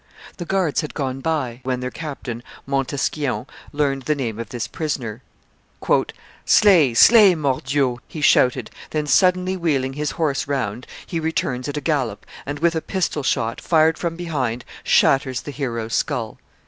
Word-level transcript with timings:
The 0.37 0.45
guards 0.45 0.81
had 0.81 0.95
gone 0.95 1.19
by 1.19 1.59
when 1.61 1.79
their 1.79 1.91
captain, 1.91 2.41
Montesquion, 2.65 3.45
learned 3.71 4.01
the 4.05 4.15
name 4.15 4.39
of 4.39 4.49
this 4.49 4.67
prisoner. 4.67 5.21
'Slay, 6.43 6.95
slay, 6.95 7.35
mordioux!' 7.35 7.99
he 8.07 8.19
shouted; 8.19 8.71
then 8.89 9.05
suddenly 9.05 9.55
wheeling 9.55 9.93
his 9.93 10.09
horse 10.17 10.47
round, 10.47 10.87
he 11.05 11.19
returns 11.19 11.69
at 11.69 11.77
a 11.77 11.81
gallop, 11.81 12.25
and 12.47 12.57
with 12.57 12.73
a 12.73 12.81
pistol 12.81 13.21
shot, 13.21 13.61
fired 13.61 13.95
from 13.99 14.15
behind, 14.15 14.65
shatters 14.83 15.41
the 15.41 15.51
hero's 15.51 15.93
skull." 15.93 16.39